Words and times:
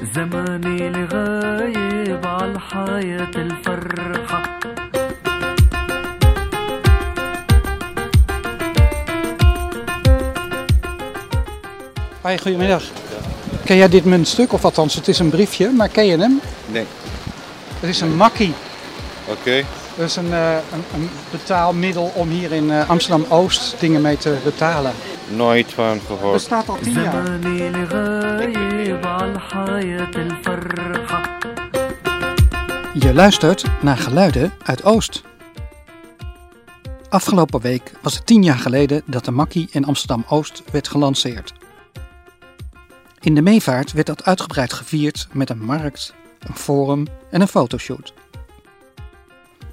زماني 0.00 0.89
لغايب 0.89 2.25
عالحياة 2.25 3.31
الفرحة 3.35 4.59
Hoi, 12.21 12.37
goedemiddag. 12.37 12.83
Ken 13.65 13.75
jij 13.77 13.89
dit 13.89 14.05
muntstuk? 14.05 14.53
Of 14.53 14.65
althans, 14.65 14.95
het 14.95 15.07
is 15.07 15.19
een 15.19 15.29
briefje, 15.29 15.69
maar 15.69 15.89
ken 15.89 16.05
je 16.05 16.17
hem? 16.17 16.41
Nee. 16.65 16.85
Het 17.79 17.89
is 17.89 18.01
een 18.01 18.15
makkie. 18.15 18.53
Oké. 19.27 19.63
Dat 19.97 20.05
is 20.05 20.15
een, 20.15 20.33
eh, 20.33 20.53
een, 20.53 20.83
een 20.93 21.09
betaalmiddel 21.31 22.11
om 22.15 22.29
hier 22.29 22.51
in 22.51 22.71
eh, 22.71 22.89
Amsterdam-Oost 22.89 23.79
dingen 23.79 24.01
mee 24.01 24.17
te 24.17 24.37
betalen. 24.43 24.91
Nooit 25.29 25.73
van 25.73 25.99
gehoord. 25.99 26.33
Bestaat 26.33 26.69
al 26.69 26.77
tien 26.79 26.93
jaar. 26.93 27.39
Je 32.93 33.13
luistert 33.13 33.65
naar 33.81 33.97
geluiden 33.97 34.53
uit 34.63 34.83
Oost. 34.83 35.23
Afgelopen 37.09 37.61
week 37.61 37.91
was 38.01 38.15
het 38.15 38.25
tien 38.25 38.43
jaar 38.43 38.57
geleden 38.57 39.01
dat 39.05 39.25
de 39.25 39.31
Makkie 39.31 39.67
in 39.71 39.85
Amsterdam-Oost 39.85 40.63
werd 40.71 40.87
gelanceerd. 40.87 41.53
In 43.19 43.35
de 43.35 43.41
meevaart 43.41 43.91
werd 43.91 44.07
dat 44.07 44.23
uitgebreid 44.23 44.73
gevierd 44.73 45.27
met 45.31 45.49
een 45.49 45.63
markt, 45.63 46.13
een 46.39 46.55
forum 46.55 47.07
en 47.29 47.41
een 47.41 47.47
fotoshoot. 47.47 48.13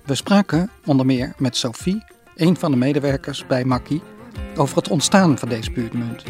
We 0.05 0.15
spraken 0.15 0.71
onder 0.85 1.07
meer 1.07 1.35
met 1.37 1.57
Sophie, 1.57 2.05
een 2.37 2.57
van 2.57 2.71
de 2.71 2.77
medewerkers 2.77 3.47
bij 3.47 3.65
Makkie, 3.65 4.03
over 4.59 4.77
het 4.77 4.89
ontstaan 4.89 5.39
van 5.39 5.49
deze 5.49 5.71
buurtmunt. 5.71 6.23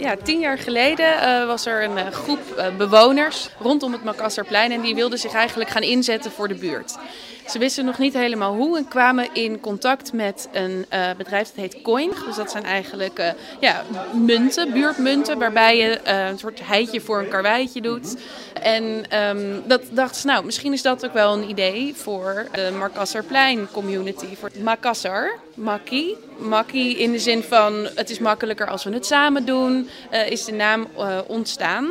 Ja, 0.00 0.16
tien 0.22 0.40
jaar 0.40 0.58
geleden 0.58 1.20
eh, 1.20 1.46
was 1.46 1.66
er 1.66 1.84
een 1.84 1.98
eh, 1.98 2.06
groep 2.06 2.54
eh, 2.56 2.76
bewoners 2.76 3.50
rondom 3.58 3.92
het 3.92 4.04
Makasserplein 4.04 4.72
en 4.72 4.80
die 4.80 4.94
wilden 4.94 5.18
zich 5.18 5.32
eigenlijk 5.32 5.70
gaan 5.70 5.82
inzetten 5.82 6.30
voor 6.30 6.48
de 6.48 6.54
buurt. 6.54 6.98
Ze 7.46 7.58
wisten 7.58 7.84
nog 7.84 7.98
niet 7.98 8.14
helemaal 8.14 8.54
hoe 8.54 8.76
en 8.76 8.88
kwamen 8.88 9.28
in 9.32 9.60
contact 9.60 10.12
met 10.12 10.48
een 10.52 10.86
eh, 10.88 11.10
bedrijf 11.16 11.46
dat 11.46 11.56
heet 11.56 11.82
Coin. 11.82 12.12
Dus 12.26 12.36
dat 12.36 12.50
zijn 12.50 12.64
eigenlijk 12.64 13.18
eh, 13.18 13.32
ja, 13.60 13.82
munten, 14.12 14.72
buurtmunten, 14.72 15.38
waarbij 15.38 15.76
je 15.76 15.98
eh, 15.98 16.28
een 16.28 16.38
soort 16.38 16.60
heitje 16.66 17.00
voor 17.00 17.18
een 17.18 17.28
karweitje 17.28 17.80
doet. 17.80 18.16
En 18.62 19.04
ehm, 19.08 19.60
dat 19.64 19.82
dachten 19.90 20.20
ze, 20.20 20.26
nou, 20.26 20.44
misschien 20.44 20.72
is 20.72 20.82
dat 20.82 21.04
ook 21.04 21.12
wel 21.12 21.34
een 21.34 21.48
idee 21.48 21.94
voor 21.94 22.46
de 22.52 22.70
Markasserplein 22.78 23.68
community. 23.72 24.36
Voor 24.36 24.50
Makassar, 24.62 25.38
Makkie. 25.54 26.16
Makkie 26.38 26.98
in 26.98 27.12
de 27.12 27.18
zin 27.18 27.42
van 27.42 27.88
het 27.94 28.10
is 28.10 28.18
makkelijker 28.18 28.66
als 28.66 28.84
we 28.84 28.92
het 28.92 29.06
samen 29.06 29.44
doen, 29.44 29.88
is 30.28 30.44
de 30.44 30.52
naam 30.52 30.86
ontstaan. 31.26 31.90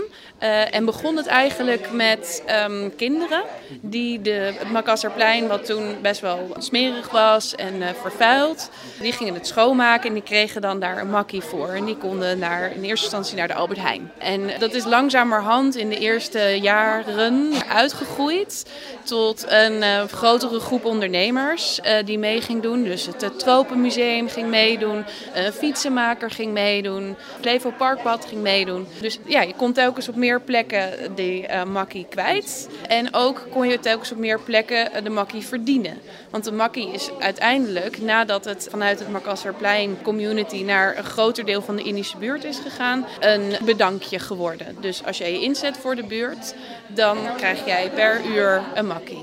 En 0.72 0.86
begon 0.86 1.18
het 1.18 1.26
eigenlijk 1.26 1.92
met 1.92 2.44
ehm, 2.46 2.90
kinderen 2.96 3.44
die 3.82 4.22
de, 4.22 4.32
het 4.32 4.72
Makasserplein, 4.72 5.48
wat 5.50 5.66
toen 5.66 5.96
best 6.02 6.22
wel 6.22 6.56
smerig 6.58 7.12
was 7.12 7.56
en 7.56 7.82
eh, 7.82 7.90
vervuild, 8.02 8.70
die 9.02 9.12
gingen 9.12 9.34
het 9.34 9.48
schoonmaken 9.48 10.08
en 10.08 10.14
die 10.14 10.24
kregen 10.24 10.62
dan 10.62 10.80
daar 10.80 10.98
een 10.98 11.10
makkie 11.10 11.42
voor. 11.42 11.68
En 11.68 11.86
die 11.86 11.98
konden 11.98 12.40
naar, 12.40 12.72
in 12.72 12.84
eerste 12.84 13.06
instantie 13.06 13.38
naar 13.38 13.48
de 13.48 13.54
Albert 13.54 13.80
Heijn. 13.80 14.12
En 14.18 14.50
dat 14.60 14.74
is 14.74 14.86
langzamerhand 14.86 15.76
in 15.76 15.90
de 15.90 15.98
eerste 15.98 16.60
jaren 16.62 17.52
uitgegroeid 17.68 18.66
tot 19.04 19.46
een 19.48 19.84
eh, 19.84 20.04
grotere 20.04 20.60
groep 20.60 20.86
ondernemers 20.86 21.82
eh, 21.82 22.06
die 22.06 22.20
mee 22.20 22.42
ging 22.42 22.62
doen. 22.62 22.84
Dus 22.84 23.06
het 23.06 23.40
Tropenmuseum 23.40 24.30
ging 24.30 24.48
meedoen, 24.48 25.06
een 25.34 25.54
fietsenmaker 25.54 26.32
ging 26.32 26.54
meedoen, 26.54 27.16
Flevo 27.42 27.74
Parkpad 27.78 28.26
ging 28.26 28.42
meedoen. 28.42 28.88
Dus 29.02 29.20
ja, 29.26 29.42
je 29.42 29.54
kon 29.54 29.74
telkens 29.74 30.10
op 30.10 30.16
meer 30.16 30.42
plekken 30.42 31.16
die 31.16 31.46
makkie 31.66 32.06
kwijt. 32.10 32.70
En 32.88 33.14
ook 33.14 33.48
kon 33.52 33.68
je 33.68 33.80
telkens 33.80 34.12
op 34.12 34.18
meer 34.18 34.40
plekken 34.40 35.04
de 35.04 35.10
makkie 35.10 35.29
verdienen. 35.38 35.98
Want 36.30 36.44
de 36.44 36.52
makkie 36.52 36.92
is 36.92 37.10
uiteindelijk, 37.20 38.02
nadat 38.02 38.46
het 38.46 38.68
vanuit 38.72 39.00
het 39.00 39.10
Makasserplein 39.10 40.02
community 40.02 40.64
naar 40.64 40.98
een 40.98 41.04
groter 41.04 41.46
deel 41.46 41.62
van 41.62 41.76
de 41.76 41.84
Indische 41.84 42.18
buurt 42.18 42.44
is 42.44 42.60
gegaan, 42.60 43.06
een 43.20 43.56
bedankje 43.66 44.20
geworden. 44.20 44.76
Dus 44.82 45.06
als 45.06 45.18
jij 45.18 45.32
je 45.32 45.42
inzet 45.42 45.78
voor 45.78 45.96
de 45.96 46.04
buurt, 46.04 46.56
dan 46.88 47.18
krijg 47.38 47.66
jij 47.66 47.90
per 47.90 48.26
uur 48.26 48.62
een 48.74 48.88
makkie. 48.88 49.22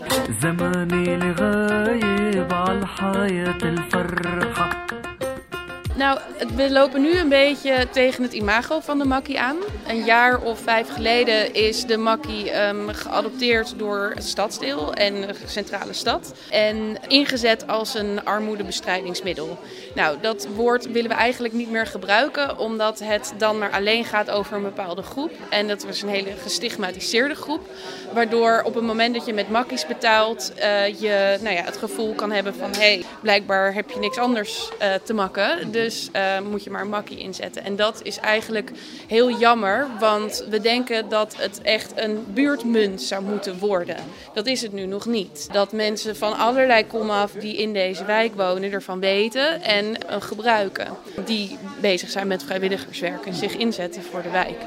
Nou, 5.96 6.18
we 6.56 6.70
lopen 6.70 7.02
nu 7.02 7.16
een 7.16 7.28
beetje 7.28 7.88
tegen 7.90 8.22
het 8.22 8.32
imago 8.32 8.80
van 8.80 8.98
de 8.98 9.04
makkie 9.04 9.40
aan. 9.40 9.56
Een 9.88 10.04
jaar 10.04 10.40
of 10.40 10.60
vijf 10.60 10.88
geleden 10.88 11.54
is 11.54 11.84
de 11.84 11.96
makkie 11.96 12.50
ehm, 12.50 12.88
geadopteerd 12.88 13.78
door 13.78 14.12
het 14.14 14.24
stadsdeel 14.24 14.94
en 14.94 15.20
de 15.20 15.34
centrale 15.46 15.92
stad. 15.92 16.34
En 16.50 16.96
ingezet 17.08 17.66
als 17.66 17.94
een 17.94 18.24
armoedebestrijdingsmiddel. 18.24 19.58
Nou, 19.94 20.16
dat 20.20 20.46
woord 20.54 20.92
willen 20.92 21.10
we 21.10 21.16
eigenlijk 21.16 21.54
niet 21.54 21.70
meer 21.70 21.86
gebruiken, 21.86 22.58
omdat 22.58 22.98
het 22.98 23.34
dan 23.38 23.58
maar 23.58 23.70
alleen 23.70 24.04
gaat 24.04 24.30
over 24.30 24.56
een 24.56 24.62
bepaalde 24.62 25.02
groep. 25.02 25.30
En 25.50 25.68
dat 25.68 25.84
was 25.84 26.02
een 26.02 26.08
hele 26.08 26.32
gestigmatiseerde 26.42 27.34
groep. 27.34 27.68
Waardoor 28.12 28.62
op 28.64 28.74
het 28.74 28.84
moment 28.84 29.14
dat 29.14 29.26
je 29.26 29.32
met 29.32 29.50
makkies 29.50 29.86
betaalt, 29.86 30.52
eh, 30.54 31.00
je 31.00 31.38
nou 31.40 31.54
ja, 31.54 31.62
het 31.62 31.76
gevoel 31.76 32.14
kan 32.14 32.32
hebben 32.32 32.54
van 32.54 32.70
hé, 32.70 32.78
hey, 32.78 33.04
blijkbaar 33.20 33.74
heb 33.74 33.90
je 33.90 33.98
niks 33.98 34.18
anders 34.18 34.70
eh, 34.78 34.94
te 35.04 35.14
makken. 35.14 35.72
Eh, 36.12 36.40
moet 36.50 36.64
je 36.64 36.70
maar 36.70 36.80
een 36.80 36.88
makkie 36.88 37.18
inzetten. 37.18 37.64
En 37.64 37.76
dat 37.76 38.00
is 38.02 38.18
eigenlijk 38.18 38.70
heel 39.06 39.38
jammer, 39.38 39.86
want 40.00 40.44
we 40.50 40.60
denken 40.60 41.08
dat 41.08 41.36
het 41.36 41.62
echt 41.62 41.92
een 41.94 42.24
buurtmunt 42.28 43.02
zou 43.02 43.22
moeten 43.22 43.58
worden. 43.58 43.96
Dat 44.34 44.46
is 44.46 44.62
het 44.62 44.72
nu 44.72 44.86
nog 44.86 45.06
niet. 45.06 45.48
Dat 45.52 45.72
mensen 45.72 46.16
van 46.16 46.36
allerlei 46.36 46.86
komaf 46.86 47.32
die 47.32 47.56
in 47.56 47.72
deze 47.72 48.04
wijk 48.04 48.34
wonen 48.34 48.72
ervan 48.72 49.00
weten 49.00 49.62
en 49.62 50.08
eh, 50.08 50.20
gebruiken. 50.20 50.88
Die 51.24 51.58
bezig 51.80 52.10
zijn 52.10 52.26
met 52.26 52.42
vrijwilligerswerk 52.42 53.26
en 53.26 53.34
zich 53.34 53.56
inzetten 53.56 54.02
voor 54.02 54.22
de 54.22 54.30
wijk. 54.30 54.58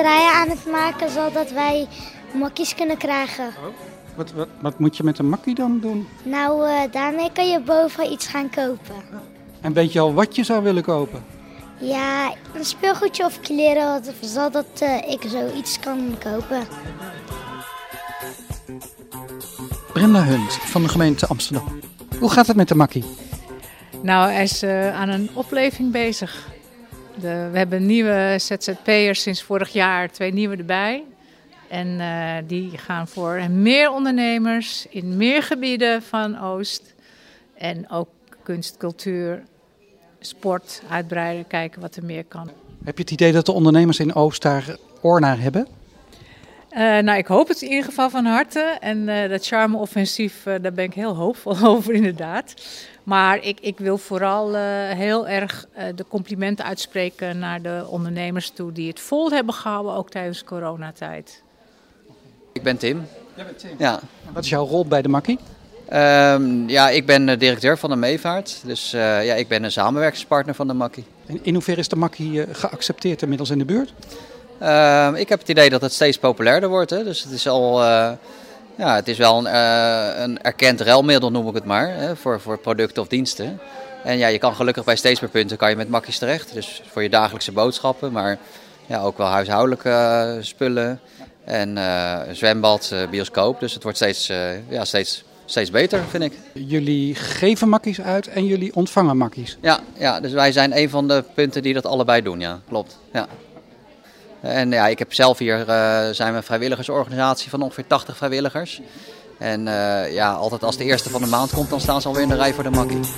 Schilderijen 0.00 0.34
aan 0.34 0.48
het 0.48 0.66
maken 0.66 1.10
zodat 1.10 1.50
wij 1.50 1.86
makkies 2.32 2.74
kunnen 2.74 2.96
krijgen. 2.96 3.50
Wat, 4.14 4.32
wat, 4.32 4.48
wat 4.60 4.78
moet 4.78 4.96
je 4.96 5.02
met 5.02 5.18
een 5.18 5.28
makkie 5.28 5.54
dan 5.54 5.80
doen? 5.80 6.08
Nou, 6.22 6.68
eh, 6.68 6.92
daarmee 6.92 7.32
kan 7.32 7.48
je 7.48 7.60
boven 7.60 8.12
iets 8.12 8.26
gaan 8.26 8.50
kopen. 8.50 8.94
En 9.60 9.72
weet 9.72 9.92
je 9.92 10.00
al 10.00 10.14
wat 10.14 10.36
je 10.36 10.44
zou 10.44 10.62
willen 10.62 10.82
kopen? 10.82 11.24
Ja, 11.78 12.34
een 12.54 12.64
speelgoedje 12.64 13.24
of 13.24 13.40
kleren, 13.40 14.02
zodat 14.20 14.66
eh, 14.78 15.10
ik 15.10 15.22
zoiets 15.26 15.78
kan 15.78 16.16
kopen. 16.18 16.66
Brenda 19.92 20.22
Hunt 20.22 20.52
van 20.52 20.82
de 20.82 20.88
gemeente 20.88 21.26
Amsterdam. 21.26 21.80
Hoe 22.18 22.30
gaat 22.30 22.46
het 22.46 22.56
met 22.56 22.68
de 22.68 22.74
makkie? 22.74 23.04
Nou, 24.02 24.30
hij 24.32 24.42
is 24.42 24.62
eh, 24.62 25.00
aan 25.00 25.08
een 25.08 25.30
opleving 25.32 25.92
bezig. 25.92 26.48
We 27.20 27.58
hebben 27.58 27.86
nieuwe 27.86 28.36
ZZP'ers 28.38 29.22
sinds 29.22 29.42
vorig 29.42 29.68
jaar, 29.68 30.10
twee 30.10 30.32
nieuwe 30.32 30.56
erbij. 30.56 31.04
En 31.68 32.00
eh, 32.00 32.36
die 32.46 32.78
gaan 32.78 33.08
voor 33.08 33.50
meer 33.50 33.90
ondernemers 33.90 34.86
in 34.90 35.16
meer 35.16 35.42
gebieden 35.42 36.02
van 36.02 36.40
Oost. 36.40 36.94
En 37.54 37.90
ook 37.90 38.08
kunst, 38.42 38.76
cultuur, 38.76 39.42
sport 40.20 40.82
uitbreiden, 40.88 41.46
kijken 41.46 41.80
wat 41.80 41.96
er 41.96 42.04
meer 42.04 42.24
kan. 42.24 42.50
Heb 42.84 42.96
je 42.96 43.02
het 43.02 43.12
idee 43.12 43.32
dat 43.32 43.46
de 43.46 43.52
ondernemers 43.52 43.98
in 43.98 44.14
Oost 44.14 44.42
daar 44.42 44.76
oor 45.00 45.20
naar 45.20 45.40
hebben? 45.40 45.66
Eh, 46.70 46.80
nou, 46.80 47.18
ik 47.18 47.26
hoop 47.26 47.48
het 47.48 47.62
in 47.62 47.68
ieder 47.68 47.84
geval 47.84 48.10
van 48.10 48.24
harte. 48.24 48.60
En 48.80 49.08
eh, 49.08 49.30
dat 49.30 49.46
charme-offensief, 49.46 50.46
eh, 50.46 50.54
daar 50.62 50.72
ben 50.72 50.84
ik 50.84 50.94
heel 50.94 51.14
hoopvol 51.16 51.56
over, 51.74 51.94
inderdaad. 51.94 52.54
Maar 53.10 53.44
ik, 53.44 53.60
ik 53.60 53.78
wil 53.78 53.98
vooral 53.98 54.56
eh, 54.56 54.62
heel 54.90 55.28
erg 55.28 55.66
eh, 55.72 55.84
de 55.94 56.04
complimenten 56.08 56.64
uitspreken 56.64 57.38
naar 57.38 57.62
de 57.62 57.84
ondernemers 57.88 58.50
toe 58.50 58.72
die 58.72 58.88
het 58.88 59.00
vol 59.00 59.30
hebben 59.30 59.54
gehouden, 59.54 59.94
ook 59.94 60.10
tijdens 60.10 60.44
coronatijd. 60.44 61.42
Ik 62.52 62.62
ben 62.62 62.76
Tim. 62.76 63.06
Ja. 63.78 64.00
Wat 64.32 64.44
is 64.44 64.50
jouw 64.50 64.66
rol 64.66 64.86
bij 64.86 65.02
de 65.02 65.08
makkie? 65.08 65.38
Ehm, 65.88 66.68
ja, 66.68 66.90
ik 66.90 67.06
ben 67.06 67.38
directeur 67.38 67.78
van 67.78 67.90
de 67.90 67.96
Meevaart. 67.96 68.60
Dus 68.64 68.92
eh, 68.92 69.24
ja, 69.24 69.34
ik 69.34 69.48
ben 69.48 69.64
een 69.64 69.72
samenwerkingspartner 69.72 70.54
van 70.54 70.66
de 70.66 70.74
Makkie. 70.74 71.04
In, 71.26 71.38
in 71.42 71.54
hoeverre 71.54 71.80
is 71.80 71.88
de 71.88 71.96
makkie 71.96 72.54
geaccepteerd 72.54 73.22
inmiddels 73.22 73.50
in 73.50 73.58
de 73.58 73.64
buurt? 73.64 73.92
Ehm, 74.60 75.14
ik 75.14 75.28
heb 75.28 75.38
het 75.38 75.48
idee 75.48 75.70
dat 75.70 75.80
het 75.80 75.92
steeds 75.92 76.18
populairder 76.18 76.68
wordt. 76.68 76.90
Hè. 76.90 77.04
Dus 77.04 77.22
het 77.22 77.32
is 77.32 77.48
al... 77.48 77.82
eh, 77.82 78.10
ja, 78.76 78.94
het 78.94 79.08
is 79.08 79.18
wel 79.18 79.38
een, 79.38 79.46
eh, 79.46 80.22
een 80.22 80.42
erkend 80.42 80.80
ruilmiddel, 80.80 81.30
noem 81.30 81.48
ik 81.48 81.54
het 81.54 81.64
maar, 81.64 81.88
hè, 81.88 82.16
voor, 82.16 82.40
voor 82.40 82.58
producten 82.58 83.02
of 83.02 83.08
diensten. 83.08 83.60
En 84.04 84.18
ja, 84.18 84.26
je 84.26 84.38
kan 84.38 84.54
gelukkig 84.54 84.84
bij 84.84 84.96
steeds 84.96 85.20
meer 85.20 85.30
punten 85.30 85.56
kan 85.56 85.70
je 85.70 85.76
met 85.76 85.88
makkies 85.88 86.18
terecht. 86.18 86.54
Dus 86.54 86.82
voor 86.90 87.02
je 87.02 87.08
dagelijkse 87.08 87.52
boodschappen. 87.52 88.12
Maar 88.12 88.38
ja, 88.86 89.00
ook 89.00 89.18
wel 89.18 89.26
huishoudelijke 89.26 89.88
eh, 89.88 90.32
spullen. 90.40 91.00
En 91.44 91.78
zwembad, 92.32 92.94
bioscoop. 93.10 93.60
Dus 93.60 93.74
het 93.74 93.82
wordt 93.82 93.98
steeds, 93.98 94.26
ja, 94.68 94.84
steeds, 94.84 95.24
steeds 95.44 95.70
beter, 95.70 96.02
vind 96.08 96.22
ik. 96.22 96.32
Jullie 96.52 97.14
geven 97.14 97.68
makkies 97.68 98.00
uit 98.00 98.28
en 98.28 98.46
jullie 98.46 98.74
ontvangen 98.74 99.16
makkies. 99.16 99.58
Ja, 99.60 99.80
ja, 99.98 100.20
dus 100.20 100.32
wij 100.32 100.52
zijn 100.52 100.76
een 100.76 100.90
van 100.90 101.08
de 101.08 101.24
punten 101.34 101.62
die 101.62 101.74
dat 101.74 101.86
allebei 101.86 102.22
doen, 102.22 102.40
ja. 102.40 102.60
Klopt, 102.68 102.98
ja. 103.12 103.26
En 104.40 104.70
ja, 104.70 104.86
ik 104.86 104.98
heb 104.98 105.12
zelf 105.12 105.38
hier, 105.38 105.68
eh, 105.68 106.08
zijn 106.10 106.30
we 106.30 106.36
een 106.36 106.42
vrijwilligersorganisatie 106.42 107.50
van 107.50 107.62
ongeveer 107.62 107.86
80 107.86 108.16
vrijwilligers. 108.16 108.80
En 109.38 109.68
eh, 109.68 110.12
ja, 110.12 110.32
altijd 110.32 110.64
als 110.64 110.76
de 110.76 110.84
eerste 110.84 111.10
van 111.10 111.20
de 111.20 111.26
maand 111.26 111.50
komt, 111.50 111.70
dan 111.70 111.80
staan 111.80 112.00
ze 112.00 112.08
alweer 112.08 112.22
in 112.22 112.28
de 112.28 112.36
rij 112.36 112.54
voor 112.54 112.62
de 112.62 112.70
makkie. 112.70 113.00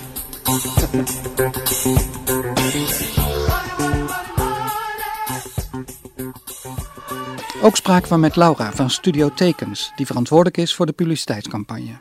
Ook 7.62 7.76
spraken 7.76 8.08
we 8.08 8.16
met 8.16 8.36
Laura 8.36 8.72
van 8.72 8.90
Studio 8.90 9.30
Tekens, 9.34 9.92
die 9.96 10.06
verantwoordelijk 10.06 10.56
is 10.56 10.74
voor 10.74 10.86
de 10.86 10.92
publiciteitscampagne. 10.92 11.98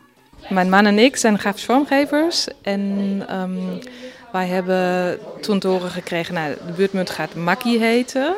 Mijn 0.50 0.69
man 0.69 0.85
en 0.85 1.00
ik 1.00 1.15
zijn 1.15 1.39
grafisch 1.39 1.65
vormgevers 1.65 2.47
en 2.62 3.24
ehm, 3.27 3.59
wij 4.31 4.47
hebben 4.47 5.19
toen 5.41 5.59
te 5.59 5.67
horen 5.67 5.89
gekregen, 5.89 6.33
nou, 6.33 6.56
de 6.65 6.71
buurtmunt 6.71 7.09
gaat 7.09 7.35
Makkie 7.35 7.79
heten. 7.79 8.35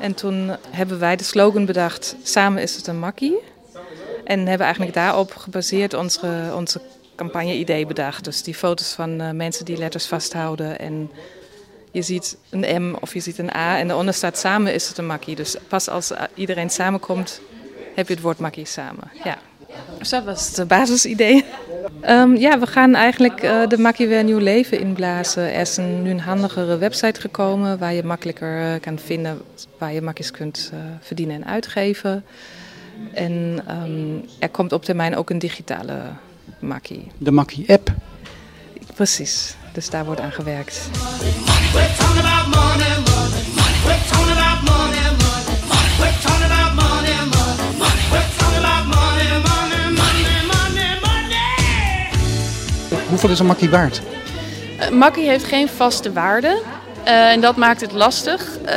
En 0.00 0.14
toen 0.14 0.56
hebben 0.70 0.98
wij 0.98 1.16
de 1.16 1.24
slogan 1.24 1.64
bedacht, 1.64 2.16
samen 2.22 2.62
is 2.62 2.76
het 2.76 2.86
een 2.86 2.98
makkie. 2.98 3.38
En 4.24 4.38
hebben 4.38 4.66
eigenlijk 4.66 4.94
daarop 4.94 5.34
gebaseerd 5.34 5.94
onze, 5.94 6.52
onze 6.54 6.80
campagne-idee 7.16 7.86
bedacht. 7.86 8.24
Dus 8.24 8.42
die 8.42 8.54
foto's 8.54 8.92
van 8.92 9.20
eh, 9.20 9.30
mensen 9.30 9.64
die 9.64 9.76
letters 9.76 10.06
vasthouden 10.06 10.78
en 10.78 11.10
je 11.90 12.02
ziet 12.02 12.36
een 12.50 12.82
M 12.82 12.94
of 13.00 13.14
je 13.14 13.20
ziet 13.20 13.38
een 13.38 13.54
A 13.54 13.78
en 13.78 13.86
daaronder 13.86 14.14
staat 14.14 14.38
samen 14.38 14.74
is 14.74 14.88
het 14.88 14.98
een 14.98 15.06
makkie. 15.06 15.36
Dus 15.36 15.56
pas 15.68 15.88
als 15.88 16.10
eh, 16.10 16.22
iedereen 16.34 16.70
samenkomt, 16.70 17.40
heb 17.94 18.08
je 18.08 18.14
het 18.14 18.22
woord 18.22 18.38
makkie 18.38 18.66
samen. 18.66 19.10
Ja. 19.24 19.38
Dus 19.98 20.08
dat 20.08 20.24
was 20.24 20.56
het 20.56 20.68
basisidee. 20.68 21.44
Ehm, 22.00 22.34
ja, 22.34 22.58
we 22.58 22.66
gaan 22.66 22.94
eigenlijk 22.94 23.42
eh, 23.42 23.66
de 23.68 23.78
makkie 23.78 24.08
weer 24.08 24.18
een 24.18 24.24
nieuw 24.24 24.38
leven 24.38 24.80
inblazen. 24.80 25.42
Er 25.42 25.60
is 25.60 25.76
een, 25.76 26.02
nu 26.02 26.10
een 26.10 26.20
handigere 26.20 26.78
website 26.78 27.20
gekomen 27.20 27.78
waar 27.78 27.92
je 27.92 28.04
makkelijker 28.04 28.60
eh, 28.60 28.80
kan 28.80 28.98
vinden 28.98 29.40
waar 29.78 29.92
je 29.92 30.02
makkies 30.02 30.30
kunt 30.30 30.70
eh, 30.72 30.78
verdienen 31.00 31.34
en 31.34 31.46
uitgeven. 31.46 32.24
En 33.14 33.62
ehm, 33.66 34.26
er 34.38 34.48
komt 34.48 34.72
op 34.72 34.84
termijn 34.84 35.16
ook 35.16 35.30
een 35.30 35.38
digitale 35.38 36.00
makkie. 36.58 37.06
De 37.18 37.30
Makkie-app. 37.30 37.92
Precies, 38.94 39.56
dus 39.72 39.90
daar 39.90 40.04
wordt 40.04 40.20
aan 40.20 40.32
gewerkt. 40.32 40.88
Hoeveel 53.10 53.30
is 53.30 53.38
een 53.38 53.46
makkie 53.46 53.70
waard? 53.70 54.00
Eh, 54.78 54.88
Makkie 54.88 55.28
heeft 55.28 55.44
geen 55.44 55.68
vaste 55.68 56.12
waarde. 56.12 56.62
eh, 57.04 57.30
en 57.30 57.40
dat 57.40 57.56
maakt 57.56 57.80
het 57.80 57.92
lastig. 57.92 58.58
Eh, 58.64 58.74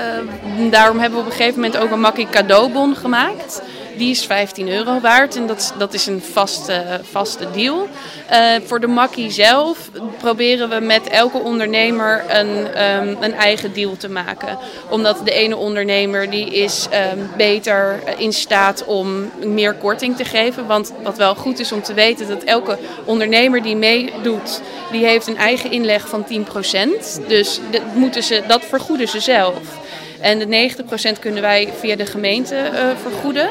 daarom 0.72 1.00
hebben 1.00 1.20
we 1.20 1.26
op 1.26 1.32
een 1.32 1.38
gegeven 1.38 1.62
moment 1.62 1.78
ook 1.78 1.92
een 1.92 2.00
Makkie 2.00 2.28
cadeaubon 2.30 2.96
gemaakt. 2.96 3.62
Die 3.98 4.10
is 4.10 4.26
15 4.26 4.70
euro 4.70 5.00
waard 5.00 5.36
en 5.36 5.48
dat, 5.48 5.74
dat 5.78 5.94
is 5.94 6.06
een 6.06 6.22
vaste, 6.22 7.00
vaste 7.12 7.48
deal. 7.52 7.88
Eh, 8.28 8.40
voor 8.66 8.80
de 8.80 8.88
Makkie 8.88 9.32
zelf 9.32 9.90
proberen 10.18 10.70
we 10.70 10.80
met 10.80 11.08
elke 11.08 11.38
ondernemer 11.38 12.24
een, 12.28 12.68
ehm, 12.74 13.16
een 13.20 13.34
eigen 13.34 13.74
deal 13.74 13.98
te 13.98 14.10
maken. 14.10 14.58
Omdat 14.90 15.22
de 15.26 15.32
ene 15.32 15.56
ondernemer 15.56 16.30
die 16.30 16.46
is 16.46 16.88
ehm, 16.90 17.18
beter 17.38 18.00
in 18.18 18.34
staat 18.34 18.86
om 18.86 19.32
meer 19.44 19.74
korting 19.74 20.18
te 20.18 20.26
geven. 20.26 20.68
Want 20.68 20.94
wat 21.04 21.18
wel 21.18 21.36
goed 21.36 21.60
is 21.60 21.72
om 21.72 21.82
te 21.82 21.94
weten, 21.94 22.28
dat 22.28 22.44
elke 22.44 22.78
ondernemer 23.06 23.64
die 23.64 23.76
meedoet, 23.76 24.62
die 24.92 25.06
heeft 25.06 25.28
een 25.28 25.38
eigen 25.38 25.72
inleg 25.72 26.08
van 26.08 26.26
10%. 26.26 27.22
Dus 27.28 27.60
dat, 27.72 27.82
moeten 27.94 28.24
ze, 28.24 28.44
dat 28.48 28.66
vergoeden 28.66 29.08
ze 29.08 29.20
zelf. 29.20 29.82
En 30.24 30.40
de 30.40 30.74
90% 31.16 31.20
kunnen 31.20 31.42
wij 31.42 31.74
via 31.80 31.96
de 31.96 32.06
gemeente 32.06 32.56
eh, 32.56 32.88
vergoeden. 33.02 33.50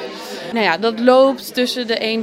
Nou 0.52 0.64
ja, 0.64 0.78
dat 0.78 1.00
loopt 1.00 1.54
tussen 1.54 1.86
de 1.86 2.22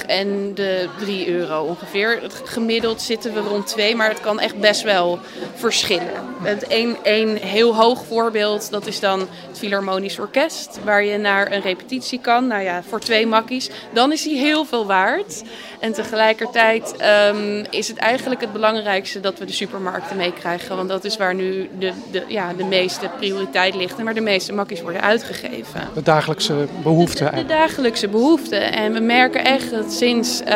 1,50 0.00 0.06
en 0.06 0.54
de 0.54 0.88
3 0.98 1.28
euro 1.28 1.62
ongeveer. 1.62 2.20
Gemiddeld 2.44 3.02
zitten 3.02 3.34
we 3.34 3.40
rond 3.40 3.66
2, 3.66 3.96
maar 3.96 4.08
het 4.08 4.20
kan 4.20 4.40
echt 4.40 4.60
best 4.60 4.82
wel 4.82 5.18
verschillen. 5.54 6.12
Het 6.42 6.64
een, 6.68 6.96
een 7.02 7.36
heel 7.36 7.76
hoog 7.76 8.04
voorbeeld, 8.04 8.70
dat 8.70 8.86
is 8.86 9.00
dan 9.00 9.20
het 9.20 9.58
Philharmonisch 9.58 10.18
Orkest. 10.18 10.78
Waar 10.84 11.04
je 11.04 11.18
naar 11.18 11.52
een 11.52 11.60
repetitie 11.60 12.20
kan, 12.20 12.46
nou 12.46 12.62
ja, 12.62 12.82
voor 12.82 13.00
twee 13.00 13.26
makkies. 13.26 13.70
Dan 13.92 14.12
is 14.12 14.22
die 14.22 14.38
heel 14.38 14.64
veel 14.64 14.86
waard. 14.86 15.42
En 15.80 15.92
tegelijkertijd 15.92 16.96
ehm, 16.96 17.64
is 17.70 17.88
het 17.88 17.96
eigenlijk 17.96 18.40
het 18.40 18.52
belangrijkste 18.52 19.20
dat 19.20 19.38
we 19.38 19.44
de 19.44 19.52
supermarkten 19.52 20.16
meekrijgen. 20.16 20.76
Want 20.76 20.88
dat 20.88 21.04
is 21.04 21.16
waar 21.16 21.34
nu 21.34 21.68
de, 21.78 21.92
de, 22.10 22.24
ja, 22.28 22.52
de 22.52 22.64
meeste 22.64 23.10
prioriteit 23.16 23.74
ligt 23.74 23.98
en 23.98 24.04
waar 24.04 24.14
de 24.14 24.20
meeste 24.20 24.52
makkies 24.52 24.80
worden 24.80 25.02
uitgegeven 25.02 25.88
De 25.94 26.02
dagelijkse 26.02 26.66
behoeften. 26.82 27.34
de 27.34 27.44
dagelijkse 27.48 28.08
behoeften. 28.08 28.72
En 28.72 28.92
we 28.92 29.00
merken 29.00 29.44
echt 29.44 29.70
dat 29.70 29.92
sinds 29.92 30.42
eh, 30.42 30.54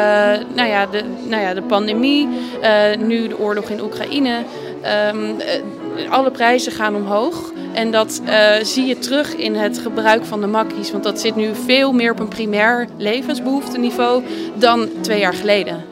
nou 0.54 0.68
ja, 0.68 0.86
de, 0.86 1.02
nou 1.28 1.42
ja, 1.42 1.54
de 1.54 1.62
pandemie, 1.62 2.28
eh, 2.60 2.96
nu 2.98 3.28
de 3.28 3.38
oorlog 3.38 3.68
in 3.68 3.80
Oekraïne, 3.80 4.44
ehm, 4.82 5.38
eh, 5.38 6.10
alle 6.10 6.30
prijzen 6.30 6.72
gaan 6.72 6.94
omhoog. 6.94 7.52
En 7.72 7.90
dat 7.90 8.20
zie 8.62 8.86
je 8.86 8.98
terug 8.98 9.36
in 9.36 9.54
het 9.54 9.78
gebruik 9.78 10.24
van 10.24 10.40
de 10.40 10.46
makkies. 10.46 10.90
Want 10.90 11.04
dat 11.04 11.20
zit 11.20 11.36
nu 11.36 11.54
veel 11.64 11.92
meer 11.92 12.10
op 12.10 12.20
een 12.20 12.28
primair 12.28 12.88
levensbehoefteniveau 12.96 14.22
dan 14.54 14.88
twee 15.00 15.18
jaar 15.18 15.34
geleden. 15.34 15.84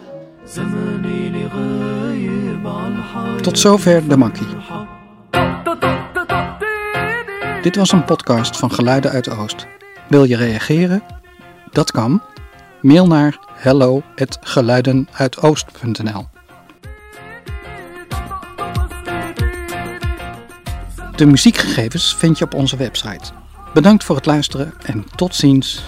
Tot 3.43 3.59
zover 3.59 4.09
de 4.09 4.17
makkie. 4.17 4.47
Dit 7.63 7.77
was 7.77 7.93
een 7.93 8.05
podcast 8.05 8.57
van 8.57 8.73
Geluiden 8.73 9.11
uit 9.11 9.31
Oost. 9.31 9.67
Wil 10.11 10.25
je 10.25 10.37
reageren? 10.37 11.03
Dat 11.73 11.91
kan. 11.91 12.23
Mail 12.81 13.07
naar 13.07 13.39
hello@geluidenuitoost.nl. 13.55 16.27
De 21.17 21.27
muziekgegevens 21.27 22.17
vind 22.17 22.39
je 22.39 22.45
op 22.45 22.55
onze 22.55 22.77
website. 22.77 23.33
Bedankt 23.75 24.05
voor 24.05 24.17
het 24.17 24.27
luisteren 24.27 24.73
en 24.83 25.05
tot 25.17 25.35
ziens. 25.35 25.83